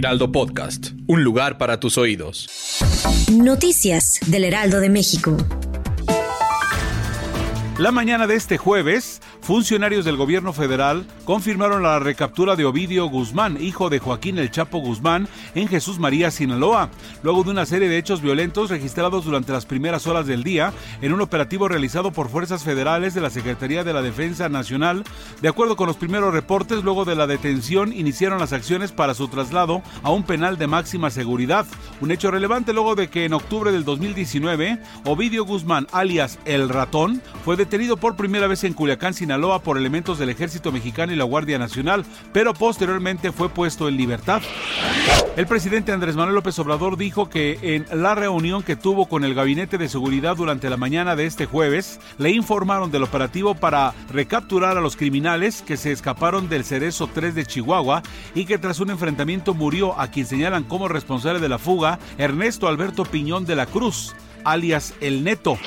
[0.00, 0.92] Heraldo Podcast.
[1.08, 2.48] Un lugar para tus oídos.
[3.30, 5.36] Noticias del Heraldo de México.
[7.76, 13.60] La mañana de este jueves, funcionarios del gobierno federal confirmaron la recaptura de Ovidio Guzmán,
[13.60, 16.88] hijo de Joaquín El Chapo Guzmán, en Jesús María, Sinaloa,
[17.24, 20.72] luego de una serie de hechos violentos registrados durante las primeras horas del día
[21.02, 25.02] en un operativo realizado por fuerzas federales de la Secretaría de la Defensa Nacional.
[25.42, 29.26] De acuerdo con los primeros reportes, luego de la detención iniciaron las acciones para su
[29.26, 31.66] traslado a un penal de máxima seguridad,
[32.00, 37.20] un hecho relevante luego de que en octubre del 2019, Ovidio Guzmán, alias El Ratón,
[37.44, 41.24] fue detenido por primera vez en Culiacán, Sinaloa, por elementos del Ejército Mexicano y la
[41.24, 44.42] Guardia Nacional, pero posteriormente fue puesto en libertad.
[45.34, 49.34] El presidente Andrés Manuel López Obrador dijo que en la reunión que tuvo con el
[49.34, 54.76] Gabinete de Seguridad durante la mañana de este jueves, le informaron del operativo para recapturar
[54.76, 58.02] a los criminales que se escaparon del Cerezo 3 de Chihuahua
[58.34, 62.68] y que tras un enfrentamiento murió a quien señalan como responsable de la fuga Ernesto
[62.68, 65.58] Alberto Piñón de la Cruz alias El Neto.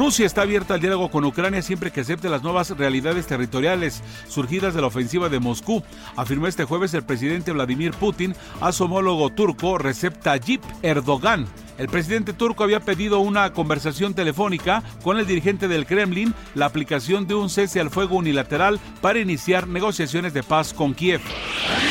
[0.00, 4.72] Rusia está abierta al diálogo con Ucrania siempre que acepte las nuevas realidades territoriales surgidas
[4.72, 5.82] de la ofensiva de Moscú,
[6.16, 11.46] afirmó este jueves el presidente Vladimir Putin a su homólogo turco Recep Tayyip Erdogan.
[11.80, 17.26] El presidente turco había pedido una conversación telefónica con el dirigente del Kremlin, la aplicación
[17.26, 21.22] de un cese al fuego unilateral para iniciar negociaciones de paz con Kiev.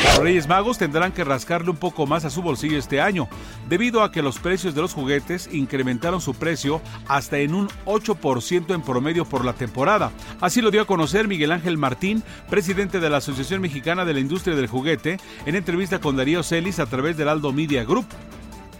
[0.04, 3.26] Los Reyes Magos tendrán que rascarle un poco más a su bolsillo este año,
[3.68, 8.72] debido a que los precios de los juguetes incrementaron su precio hasta en un 8%
[8.72, 10.12] en promedio por la temporada.
[10.40, 14.20] Así lo dio a conocer Miguel Ángel Martín, presidente de la Asociación Mexicana de la
[14.20, 18.06] Industria del Juguete, en entrevista con Darío Celis a través del Aldo Media Group.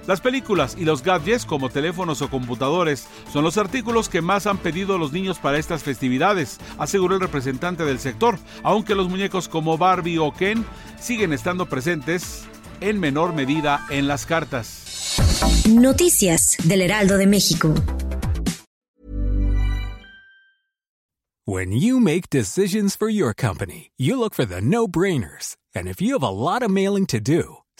[0.06, 4.58] Las películas y los gadgets como teléfonos o computadores son los artículos que más han
[4.58, 9.78] pedido los niños para estas festividades, aseguró el representante del sector, aunque los muñecos como
[9.78, 10.64] Barbie o Ken
[11.00, 12.44] siguen estando presentes
[12.80, 15.16] en menor medida en las cartas.
[15.68, 17.74] Noticias del Heraldo de México.
[21.46, 25.56] When you make decisions for your company, you look for the no-brainers.
[25.74, 27.56] And if you have a lot of mailing to do,